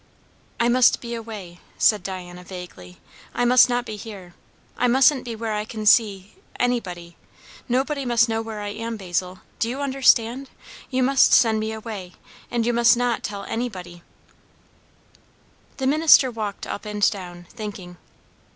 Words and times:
"I 0.59 0.67
must 0.67 0.99
be 0.99 1.13
away," 1.13 1.59
said 1.77 2.01
Diana 2.01 2.43
vaguely. 2.43 2.97
"I 3.35 3.45
must 3.45 3.69
not 3.69 3.85
be 3.85 3.97
here. 3.97 4.33
I 4.75 4.87
musn't 4.87 5.23
be 5.25 5.35
where 5.35 5.53
I 5.53 5.63
can 5.63 5.85
see 5.85 6.37
anybody. 6.59 7.15
Nobody 7.69 8.03
must 8.03 8.27
know 8.27 8.41
where 8.41 8.61
I 8.61 8.69
am, 8.69 8.97
Basil 8.97 9.41
do 9.59 9.69
you 9.69 9.79
understand? 9.79 10.49
You 10.89 11.03
must 11.03 11.33
send 11.33 11.59
me 11.59 11.71
away, 11.71 12.13
and 12.49 12.65
you 12.65 12.73
must 12.73 12.97
not 12.97 13.21
tell 13.21 13.43
anybody." 13.43 14.01
The 15.77 15.85
minister 15.85 16.31
walked 16.31 16.65
up 16.65 16.83
and 16.83 17.07
down, 17.11 17.45
thinking. 17.51 17.97